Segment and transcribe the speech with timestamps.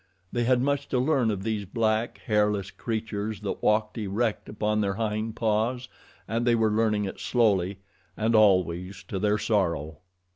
[0.31, 4.95] They had much to learn of these black, hairless creatures that walked erect upon their
[4.95, 5.89] hind paws
[6.27, 7.77] and they were learning it slowly,
[8.17, 9.99] and always to their sorrow.